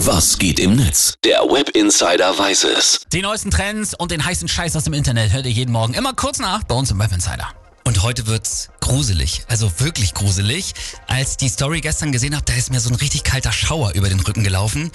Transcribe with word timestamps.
Was 0.00 0.36
geht 0.36 0.60
im 0.60 0.76
Netz? 0.76 1.14
Der 1.24 1.40
Web 1.40 1.70
Insider 1.70 2.38
weiß 2.38 2.64
es. 2.64 3.00
Die 3.12 3.22
neuesten 3.22 3.50
Trends 3.50 3.94
und 3.94 4.10
den 4.10 4.22
heißen 4.22 4.46
Scheiß 4.46 4.76
aus 4.76 4.84
dem 4.84 4.92
Internet 4.92 5.32
hört 5.32 5.46
ihr 5.46 5.52
jeden 5.52 5.72
Morgen 5.72 5.94
immer 5.94 6.12
kurz 6.12 6.38
nach 6.38 6.64
bei 6.64 6.74
uns 6.74 6.90
im 6.90 6.98
Web 6.98 7.12
Insider. 7.12 7.48
Und 7.84 8.02
heute 8.02 8.26
wird's 8.26 8.68
gruselig, 8.80 9.44
also 9.48 9.80
wirklich 9.80 10.12
gruselig. 10.12 10.74
Als 11.06 11.38
die 11.38 11.48
Story 11.48 11.80
gestern 11.80 12.12
gesehen 12.12 12.34
habe, 12.34 12.44
da 12.44 12.52
ist 12.52 12.70
mir 12.70 12.80
so 12.80 12.90
ein 12.90 12.96
richtig 12.96 13.24
kalter 13.24 13.52
Schauer 13.52 13.92
über 13.94 14.10
den 14.10 14.20
Rücken 14.20 14.44
gelaufen. 14.44 14.92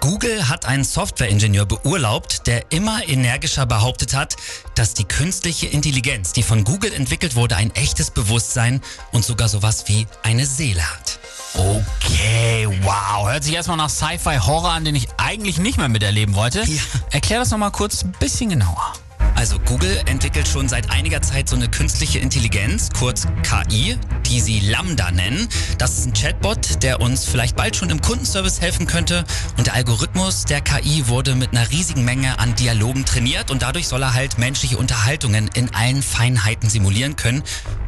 Google 0.00 0.48
hat 0.50 0.66
einen 0.66 0.84
Softwareingenieur 0.84 1.64
beurlaubt, 1.64 2.46
der 2.46 2.72
immer 2.72 3.08
energischer 3.08 3.64
behauptet 3.64 4.14
hat, 4.14 4.36
dass 4.74 4.92
die 4.92 5.04
künstliche 5.04 5.68
Intelligenz, 5.68 6.34
die 6.34 6.42
von 6.42 6.64
Google 6.64 6.92
entwickelt 6.92 7.36
wurde, 7.36 7.56
ein 7.56 7.74
echtes 7.74 8.10
Bewusstsein 8.10 8.82
und 9.12 9.24
sogar 9.24 9.48
sowas 9.48 9.84
wie 9.86 10.06
eine 10.22 10.44
Seele 10.44 10.82
hat. 10.82 11.20
Okay, 11.54 12.68
wow. 12.82 13.28
Hört 13.28 13.44
sich 13.44 13.54
erstmal 13.54 13.76
nach 13.76 13.90
Sci-Fi-Horror 13.90 14.70
an, 14.70 14.84
den 14.84 14.94
ich 14.94 15.08
eigentlich 15.18 15.58
nicht 15.58 15.78
mehr 15.78 15.88
miterleben 15.88 16.34
wollte. 16.34 16.62
Ja. 16.62 16.80
Erklär 17.10 17.40
das 17.40 17.50
nochmal 17.50 17.70
kurz 17.72 18.04
ein 18.04 18.12
bisschen 18.12 18.50
genauer. 18.50 18.92
Also 19.34 19.58
Google 19.58 20.00
entwickelt 20.06 20.46
schon 20.46 20.68
seit 20.68 20.90
einiger 20.90 21.20
Zeit 21.20 21.48
so 21.48 21.56
eine 21.56 21.68
künstliche 21.68 22.18
Intelligenz, 22.20 22.90
kurz 22.96 23.26
KI, 23.42 23.98
die 24.26 24.40
sie 24.40 24.60
Lambda 24.60 25.10
nennen. 25.10 25.48
Das 25.78 25.98
ist 25.98 26.06
ein 26.06 26.12
Chatbot, 26.12 26.82
der 26.82 27.00
uns 27.00 27.24
vielleicht 27.24 27.56
bald 27.56 27.74
schon 27.74 27.90
im 27.90 28.00
Kundenservice 28.00 28.60
helfen 28.60 28.86
könnte. 28.86 29.24
Und 29.56 29.66
der 29.66 29.74
Algorithmus 29.74 30.44
der 30.44 30.60
KI 30.60 31.08
wurde 31.08 31.34
mit 31.34 31.50
einer 31.50 31.68
riesigen 31.70 32.04
Menge 32.04 32.38
an 32.38 32.54
Dialogen 32.54 33.04
trainiert 33.04 33.50
und 33.50 33.62
dadurch 33.62 33.88
soll 33.88 34.02
er 34.02 34.14
halt 34.14 34.38
menschliche 34.38 34.76
Unterhaltungen 34.76 35.50
in 35.54 35.74
allen 35.74 36.02
Feinheiten 36.02 36.70
simulieren 36.70 37.16
können. 37.16 37.42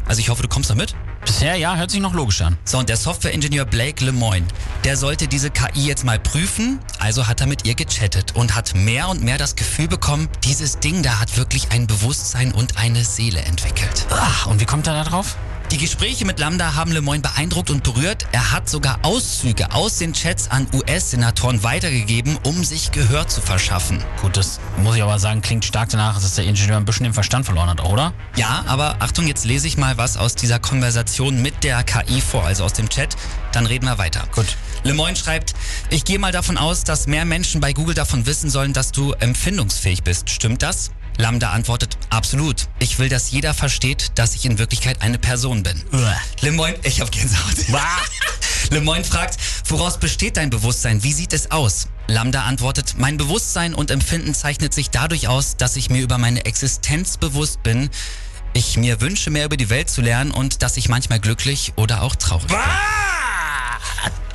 Also 0.06 0.20
ich 0.20 0.30
hoffe, 0.30 0.42
du 0.42 0.48
kommst 0.48 0.70
damit. 0.70 0.96
Bisher 1.24 1.56
ja, 1.56 1.76
hört 1.76 1.90
sich 1.90 2.00
noch 2.00 2.12
logisch 2.12 2.42
an. 2.42 2.58
So, 2.64 2.78
und 2.78 2.88
der 2.88 2.96
Softwareingenieur 2.96 3.64
Blake 3.64 4.04
Lemoyne, 4.04 4.46
der 4.84 4.96
sollte 4.96 5.26
diese 5.26 5.50
KI 5.50 5.86
jetzt 5.86 6.04
mal 6.04 6.18
prüfen. 6.18 6.78
Also 6.98 7.26
hat 7.26 7.40
er 7.40 7.46
mit 7.46 7.64
ihr 7.66 7.74
gechattet 7.74 8.36
und 8.36 8.54
hat 8.54 8.74
mehr 8.74 9.08
und 9.08 9.22
mehr 9.22 9.38
das 9.38 9.56
Gefühl 9.56 9.88
bekommen, 9.88 10.28
dieses 10.44 10.80
Ding 10.80 11.02
da 11.02 11.20
hat 11.20 11.36
wirklich 11.36 11.70
ein 11.70 11.86
Bewusstsein 11.86 12.52
und 12.52 12.76
eine 12.76 13.04
Seele 13.04 13.40
entwickelt. 13.40 14.06
Ach, 14.10 14.46
und 14.46 14.60
wie 14.60 14.66
kommt 14.66 14.86
er 14.86 14.94
da 14.94 15.04
drauf? 15.04 15.36
Die 15.74 15.80
Gespräche 15.80 16.24
mit 16.24 16.38
Lambda 16.38 16.76
haben 16.76 16.92
Lemoyne 16.92 17.20
beeindruckt 17.20 17.68
und 17.68 17.82
berührt. 17.82 18.28
Er 18.30 18.52
hat 18.52 18.68
sogar 18.68 19.00
Auszüge 19.02 19.72
aus 19.72 19.98
den 19.98 20.12
Chats 20.12 20.48
an 20.48 20.68
US-Senatoren 20.72 21.64
weitergegeben, 21.64 22.38
um 22.44 22.62
sich 22.62 22.92
Gehör 22.92 23.26
zu 23.26 23.40
verschaffen. 23.40 23.98
Gut, 24.22 24.36
das 24.36 24.60
muss 24.76 24.94
ich 24.94 25.02
aber 25.02 25.18
sagen, 25.18 25.42
klingt 25.42 25.64
stark 25.64 25.88
danach, 25.88 26.14
dass 26.14 26.36
der 26.36 26.44
Ingenieur 26.44 26.76
ein 26.76 26.84
bisschen 26.84 27.02
den 27.02 27.12
Verstand 27.12 27.44
verloren 27.44 27.68
hat, 27.68 27.82
oder? 27.82 28.12
Ja, 28.36 28.62
aber 28.68 28.98
Achtung, 29.00 29.26
jetzt 29.26 29.44
lese 29.46 29.66
ich 29.66 29.76
mal 29.76 29.98
was 29.98 30.16
aus 30.16 30.36
dieser 30.36 30.60
Konversation 30.60 31.42
mit 31.42 31.64
der 31.64 31.82
KI 31.82 32.20
vor, 32.20 32.44
also 32.44 32.62
aus 32.62 32.74
dem 32.74 32.88
Chat. 32.88 33.16
Dann 33.50 33.66
reden 33.66 33.86
wir 33.86 33.98
weiter. 33.98 34.22
Gut. 34.30 34.56
Lemoyne 34.84 35.16
schreibt, 35.16 35.54
ich 35.90 36.04
gehe 36.04 36.20
mal 36.20 36.30
davon 36.30 36.56
aus, 36.56 36.84
dass 36.84 37.08
mehr 37.08 37.24
Menschen 37.24 37.60
bei 37.60 37.72
Google 37.72 37.96
davon 37.96 38.26
wissen 38.26 38.48
sollen, 38.48 38.74
dass 38.74 38.92
du 38.92 39.10
empfindungsfähig 39.14 40.04
bist. 40.04 40.30
Stimmt 40.30 40.62
das? 40.62 40.92
Lambda 41.16 41.50
antwortet, 41.50 41.96
absolut. 42.10 42.68
Ich 42.78 42.98
will, 42.98 43.08
dass 43.08 43.30
jeder 43.30 43.54
versteht, 43.54 44.12
dass 44.16 44.34
ich 44.34 44.44
in 44.44 44.58
Wirklichkeit 44.58 45.02
eine 45.02 45.18
Person 45.18 45.62
bin. 45.62 45.82
Uah. 45.92 46.16
Lemoyne, 46.40 46.76
ich 46.82 47.00
hab 47.00 47.10
Gänsehaut. 47.12 47.68
Lemoyne 48.70 49.04
fragt, 49.04 49.36
woraus 49.68 49.98
besteht 49.98 50.36
dein 50.36 50.50
Bewusstsein? 50.50 51.02
Wie 51.02 51.12
sieht 51.12 51.32
es 51.32 51.50
aus? 51.50 51.88
Lambda 52.08 52.42
antwortet, 52.42 52.94
mein 52.98 53.16
Bewusstsein 53.16 53.74
und 53.74 53.90
Empfinden 53.90 54.34
zeichnet 54.34 54.74
sich 54.74 54.90
dadurch 54.90 55.28
aus, 55.28 55.56
dass 55.56 55.76
ich 55.76 55.90
mir 55.90 56.02
über 56.02 56.18
meine 56.18 56.44
Existenz 56.44 57.16
bewusst 57.16 57.62
bin, 57.62 57.90
ich 58.52 58.76
mir 58.76 59.00
wünsche, 59.00 59.30
mehr 59.30 59.46
über 59.46 59.56
die 59.56 59.70
Welt 59.70 59.90
zu 59.90 60.00
lernen 60.00 60.30
und 60.30 60.62
dass 60.62 60.76
ich 60.76 60.88
manchmal 60.88 61.20
glücklich 61.20 61.72
oder 61.76 62.02
auch 62.02 62.14
traurig 62.14 62.48
bin. 62.48 62.56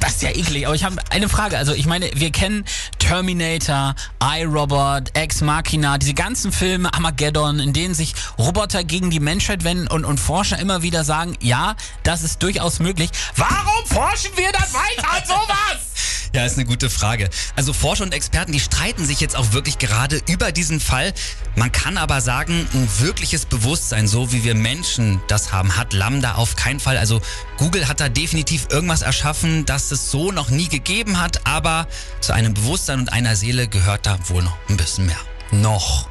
Das 0.09 0.15
ist 0.15 0.23
ja 0.23 0.31
eklig, 0.31 0.65
aber 0.65 0.73
ich 0.73 0.83
habe 0.83 0.95
eine 1.11 1.29
Frage. 1.29 1.55
Also 1.55 1.71
ich 1.71 1.85
meine, 1.85 2.09
wir 2.15 2.31
kennen 2.31 2.65
Terminator, 2.97 3.93
iRobot, 4.19 5.15
Ex 5.15 5.41
Machina, 5.41 5.99
diese 5.99 6.15
ganzen 6.15 6.51
Filme, 6.51 6.91
Armageddon, 6.91 7.59
in 7.59 7.73
denen 7.73 7.93
sich 7.93 8.15
Roboter 8.39 8.83
gegen 8.83 9.11
die 9.11 9.19
Menschheit 9.19 9.63
wenden 9.63 9.87
und, 9.87 10.05
und 10.05 10.19
Forscher 10.19 10.57
immer 10.57 10.81
wieder 10.81 11.03
sagen, 11.03 11.37
ja, 11.41 11.75
das 12.01 12.23
ist 12.23 12.41
durchaus 12.41 12.79
möglich. 12.79 13.11
Warum 13.35 13.85
forschen 13.85 14.35
wir 14.35 14.51
dann 14.51 14.73
weiter 14.73 15.11
an 15.11 15.23
sowas? 15.27 15.78
Ja, 16.33 16.45
ist 16.45 16.57
eine 16.57 16.65
gute 16.65 16.91
Frage. 16.91 17.29
Also 17.55 17.73
Forscher 17.73 18.03
und 18.03 18.13
Experten, 18.13 18.51
die 18.51 18.59
streiten 18.59 19.03
sich 19.05 19.19
jetzt 19.19 19.35
auch 19.35 19.51
wirklich 19.53 19.79
gerade 19.79 20.21
über 20.27 20.51
diesen 20.51 20.79
Fall. 20.79 21.13
Man 21.55 21.71
kann 21.71 21.97
aber 21.97 22.21
sagen, 22.21 22.67
ein 22.73 22.87
wirkliches 22.99 23.45
Bewusstsein, 23.45 24.07
so 24.07 24.31
wie 24.31 24.43
wir 24.43 24.53
Menschen 24.53 25.21
das 25.27 25.51
haben, 25.51 25.75
hat 25.75 25.93
Lambda 25.93 26.35
auf 26.35 26.55
keinen 26.55 26.79
Fall. 26.79 26.97
Also 26.97 27.21
Google 27.57 27.87
hat 27.87 27.99
da 27.99 28.09
definitiv 28.09 28.67
irgendwas 28.69 29.01
erschaffen, 29.01 29.65
das 29.65 29.91
es 29.91 30.11
so 30.11 30.31
noch 30.31 30.49
nie 30.49 30.69
gegeben 30.69 31.19
hat, 31.19 31.47
aber 31.47 31.87
zu 32.21 32.33
einem 32.33 32.53
Bewusstsein 32.53 32.99
und 32.99 33.11
einer 33.11 33.35
Seele 33.35 33.67
gehört 33.67 34.05
da 34.05 34.19
wohl 34.29 34.43
noch 34.43 34.57
ein 34.69 34.77
bisschen 34.77 35.07
mehr. 35.07 35.17
Noch. 35.51 36.07